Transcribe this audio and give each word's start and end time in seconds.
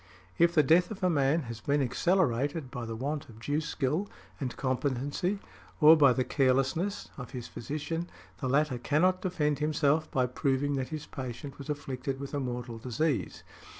If 0.39 0.55
the 0.55 0.63
death 0.63 0.89
of 0.89 1.03
a 1.03 1.11
man 1.11 1.41
has 1.41 1.59
been 1.61 1.79
accelerated 1.79 2.71
by 2.71 2.87
the 2.87 2.95
want 2.95 3.29
of 3.29 3.39
due 3.39 3.61
skill 3.61 4.09
and 4.39 4.57
competency, 4.57 5.37
or 5.79 5.95
by 5.95 6.11
the 6.11 6.23
carelessness, 6.23 7.09
of 7.19 7.29
his 7.33 7.47
physician, 7.47 8.09
the 8.39 8.49
latter 8.49 8.79
cannot 8.79 9.21
defend 9.21 9.59
himself 9.59 10.09
by 10.09 10.25
proving 10.25 10.73
that 10.77 10.89
his 10.89 11.05
patient 11.05 11.59
was 11.59 11.69
afflicted 11.69 12.19
with 12.19 12.33
a 12.33 12.39
mortal 12.39 12.79
disease. 12.79 13.43